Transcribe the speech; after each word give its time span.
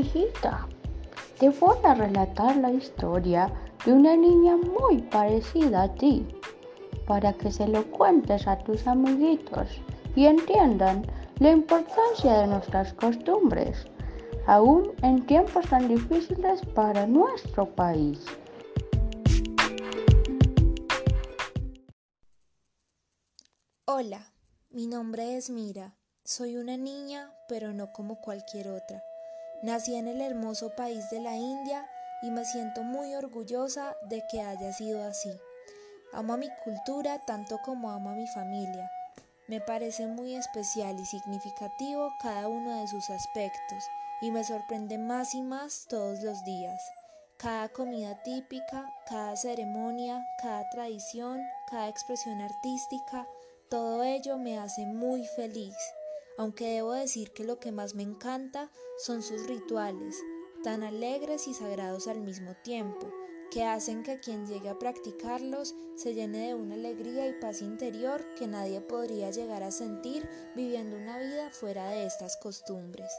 hijita, 0.00 0.66
te 1.38 1.50
voy 1.50 1.76
a 1.84 1.94
relatar 1.94 2.56
la 2.56 2.70
historia 2.70 3.52
de 3.84 3.92
una 3.92 4.16
niña 4.16 4.56
muy 4.56 5.02
parecida 5.02 5.82
a 5.82 5.94
ti, 5.94 6.26
para 7.06 7.32
que 7.32 7.50
se 7.50 7.66
lo 7.66 7.84
cuentes 7.90 8.46
a 8.46 8.58
tus 8.58 8.86
amiguitos 8.86 9.68
y 10.16 10.26
entiendan 10.26 11.06
la 11.38 11.50
importancia 11.50 12.40
de 12.40 12.46
nuestras 12.46 12.92
costumbres, 12.94 13.86
aún 14.46 14.92
en 15.02 15.24
tiempos 15.26 15.66
tan 15.66 15.88
difíciles 15.88 16.60
para 16.74 17.06
nuestro 17.06 17.66
país. 17.66 18.24
Hola, 23.86 24.32
mi 24.70 24.86
nombre 24.86 25.36
es 25.36 25.50
Mira. 25.50 25.96
Soy 26.24 26.56
una 26.56 26.76
niña, 26.76 27.32
pero 27.48 27.72
no 27.72 27.92
como 27.92 28.20
cualquier 28.20 28.68
otra. 28.68 29.02
Nací 29.62 29.94
en 29.94 30.08
el 30.08 30.22
hermoso 30.22 30.70
país 30.70 31.10
de 31.10 31.20
la 31.20 31.36
India 31.36 31.86
y 32.22 32.30
me 32.30 32.46
siento 32.46 32.82
muy 32.82 33.14
orgullosa 33.14 33.94
de 34.08 34.24
que 34.30 34.40
haya 34.40 34.72
sido 34.72 35.04
así. 35.04 35.30
Amo 36.12 36.32
a 36.32 36.36
mi 36.38 36.48
cultura 36.64 37.18
tanto 37.26 37.58
como 37.62 37.90
amo 37.90 38.10
a 38.10 38.14
mi 38.14 38.26
familia. 38.26 38.90
Me 39.48 39.60
parece 39.60 40.06
muy 40.06 40.34
especial 40.34 40.98
y 40.98 41.04
significativo 41.04 42.10
cada 42.22 42.48
uno 42.48 42.80
de 42.80 42.88
sus 42.88 43.10
aspectos 43.10 43.84
y 44.22 44.30
me 44.30 44.44
sorprende 44.44 44.96
más 44.96 45.34
y 45.34 45.42
más 45.42 45.86
todos 45.88 46.22
los 46.22 46.42
días. 46.44 46.80
Cada 47.36 47.68
comida 47.68 48.22
típica, 48.22 48.90
cada 49.06 49.36
ceremonia, 49.36 50.26
cada 50.40 50.68
tradición, 50.70 51.42
cada 51.68 51.88
expresión 51.88 52.40
artística, 52.40 53.26
todo 53.68 54.02
ello 54.04 54.38
me 54.38 54.58
hace 54.58 54.86
muy 54.86 55.24
feliz, 55.26 55.76
aunque 56.40 56.72
debo 56.72 56.94
decir 56.94 57.32
que 57.32 57.44
lo 57.44 57.60
que 57.60 57.70
más 57.70 57.94
me 57.94 58.02
encanta 58.02 58.70
son 58.96 59.22
sus 59.22 59.46
rituales, 59.46 60.16
tan 60.64 60.82
alegres 60.82 61.46
y 61.46 61.52
sagrados 61.52 62.08
al 62.08 62.22
mismo 62.22 62.56
tiempo, 62.64 63.12
que 63.50 63.64
hacen 63.64 64.02
que 64.02 64.20
quien 64.20 64.46
llegue 64.46 64.70
a 64.70 64.78
practicarlos 64.78 65.74
se 65.96 66.14
llene 66.14 66.46
de 66.46 66.54
una 66.54 66.76
alegría 66.76 67.28
y 67.28 67.38
paz 67.38 67.60
interior 67.60 68.24
que 68.38 68.46
nadie 68.46 68.80
podría 68.80 69.30
llegar 69.30 69.62
a 69.62 69.70
sentir 69.70 70.26
viviendo 70.56 70.96
una 70.96 71.18
vida 71.18 71.50
fuera 71.50 71.90
de 71.90 72.06
estas 72.06 72.38
costumbres. 72.38 73.12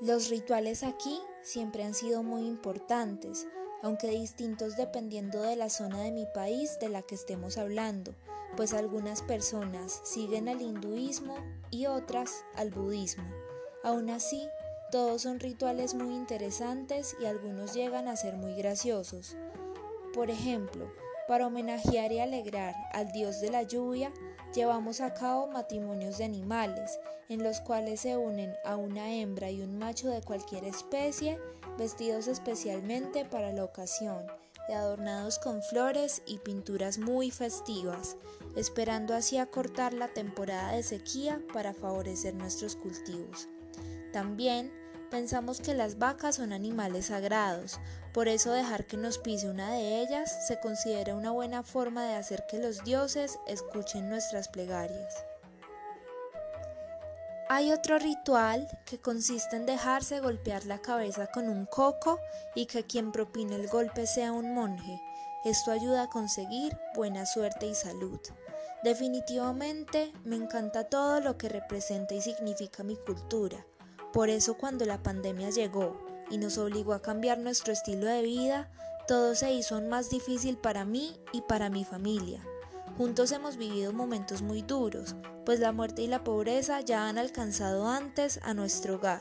Los 0.00 0.30
rituales 0.30 0.82
aquí 0.82 1.20
siempre 1.42 1.84
han 1.84 1.94
sido 1.94 2.24
muy 2.24 2.44
importantes, 2.44 3.46
aunque 3.82 4.08
distintos 4.08 4.76
dependiendo 4.76 5.42
de 5.42 5.56
la 5.56 5.70
zona 5.70 6.02
de 6.02 6.12
mi 6.12 6.26
país 6.34 6.78
de 6.80 6.88
la 6.88 7.02
que 7.02 7.14
estemos 7.14 7.58
hablando 7.58 8.14
pues 8.56 8.74
algunas 8.74 9.22
personas 9.22 10.00
siguen 10.02 10.48
al 10.48 10.60
hinduismo 10.60 11.36
y 11.70 11.86
otras 11.86 12.44
al 12.56 12.70
budismo. 12.70 13.24
Aún 13.84 14.10
así, 14.10 14.48
todos 14.90 15.22
son 15.22 15.38
rituales 15.38 15.94
muy 15.94 16.14
interesantes 16.14 17.16
y 17.20 17.26
algunos 17.26 17.74
llegan 17.74 18.08
a 18.08 18.16
ser 18.16 18.34
muy 18.34 18.54
graciosos. 18.54 19.36
Por 20.12 20.30
ejemplo, 20.30 20.90
para 21.28 21.46
homenajear 21.46 22.10
y 22.10 22.18
alegrar 22.18 22.74
al 22.92 23.12
dios 23.12 23.40
de 23.40 23.50
la 23.50 23.62
lluvia, 23.62 24.12
llevamos 24.54 25.00
a 25.00 25.14
cabo 25.14 25.46
matrimonios 25.46 26.18
de 26.18 26.24
animales, 26.24 26.98
en 27.28 27.44
los 27.44 27.60
cuales 27.60 28.00
se 28.00 28.16
unen 28.16 28.56
a 28.64 28.76
una 28.76 29.14
hembra 29.14 29.50
y 29.50 29.60
un 29.60 29.78
macho 29.78 30.08
de 30.08 30.22
cualquier 30.22 30.64
especie, 30.64 31.38
vestidos 31.78 32.26
especialmente 32.26 33.24
para 33.24 33.52
la 33.52 33.64
ocasión, 33.64 34.26
y 34.68 34.72
adornados 34.72 35.38
con 35.38 35.62
flores 35.62 36.20
y 36.26 36.38
pinturas 36.38 36.98
muy 36.98 37.30
festivas, 37.30 38.16
esperando 38.56 39.14
así 39.14 39.38
acortar 39.38 39.94
la 39.94 40.08
temporada 40.08 40.72
de 40.72 40.82
sequía 40.82 41.40
para 41.54 41.72
favorecer 41.72 42.34
nuestros 42.34 42.76
cultivos. 42.76 43.48
También 44.12 44.70
pensamos 45.10 45.60
que 45.60 45.72
las 45.72 45.98
vacas 45.98 46.36
son 46.36 46.52
animales 46.52 47.06
sagrados, 47.06 47.80
por 48.12 48.28
eso 48.28 48.52
dejar 48.52 48.86
que 48.86 48.96
nos 48.96 49.18
pise 49.18 49.48
una 49.48 49.72
de 49.72 50.00
ellas 50.02 50.46
se 50.46 50.60
considera 50.60 51.14
una 51.14 51.30
buena 51.30 51.62
forma 51.62 52.04
de 52.04 52.16
hacer 52.16 52.44
que 52.50 52.58
los 52.58 52.84
dioses 52.84 53.38
escuchen 53.46 54.10
nuestras 54.10 54.48
plegarias. 54.48 55.14
Hay 57.50 57.72
otro 57.72 57.98
ritual 57.98 58.68
que 58.84 59.00
consiste 59.00 59.56
en 59.56 59.64
dejarse 59.64 60.20
golpear 60.20 60.66
la 60.66 60.82
cabeza 60.82 61.28
con 61.28 61.48
un 61.48 61.64
coco 61.64 62.20
y 62.54 62.66
que 62.66 62.84
quien 62.84 63.10
propine 63.10 63.56
el 63.56 63.68
golpe 63.68 64.06
sea 64.06 64.32
un 64.32 64.52
monje. 64.52 65.00
Esto 65.46 65.70
ayuda 65.70 66.02
a 66.02 66.10
conseguir 66.10 66.76
buena 66.94 67.24
suerte 67.24 67.66
y 67.66 67.74
salud. 67.74 68.20
Definitivamente 68.84 70.12
me 70.24 70.36
encanta 70.36 70.84
todo 70.84 71.20
lo 71.20 71.38
que 71.38 71.48
representa 71.48 72.14
y 72.14 72.20
significa 72.20 72.82
mi 72.82 72.96
cultura. 72.96 73.64
Por 74.12 74.28
eso 74.28 74.58
cuando 74.58 74.84
la 74.84 75.02
pandemia 75.02 75.48
llegó 75.48 75.98
y 76.30 76.36
nos 76.36 76.58
obligó 76.58 76.92
a 76.92 77.00
cambiar 77.00 77.38
nuestro 77.38 77.72
estilo 77.72 78.04
de 78.06 78.20
vida, 78.20 78.70
todo 79.06 79.34
se 79.34 79.52
hizo 79.54 79.76
aún 79.76 79.88
más 79.88 80.10
difícil 80.10 80.58
para 80.58 80.84
mí 80.84 81.18
y 81.32 81.40
para 81.40 81.70
mi 81.70 81.86
familia. 81.86 82.44
Juntos 82.98 83.30
hemos 83.30 83.56
vivido 83.56 83.92
momentos 83.92 84.42
muy 84.42 84.60
duros, 84.62 85.14
pues 85.46 85.60
la 85.60 85.70
muerte 85.70 86.02
y 86.02 86.08
la 86.08 86.24
pobreza 86.24 86.80
ya 86.80 87.08
han 87.08 87.16
alcanzado 87.16 87.86
antes 87.86 88.40
a 88.42 88.54
nuestro 88.54 88.96
hogar, 88.96 89.20